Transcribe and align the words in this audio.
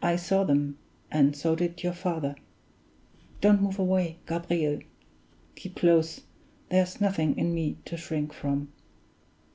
I 0.00 0.16
saw 0.16 0.44
them, 0.44 0.78
and 1.10 1.36
so 1.36 1.54
did 1.54 1.82
your 1.82 1.92
father 1.92 2.36
(don't 3.42 3.60
move 3.60 3.78
away, 3.78 4.16
Gabriel; 4.26 4.80
keep 5.56 5.76
close, 5.76 6.22
there's 6.70 7.02
nothing 7.02 7.36
in 7.36 7.54
me 7.54 7.76
to 7.84 7.98
shrink 7.98 8.32
from). 8.32 8.72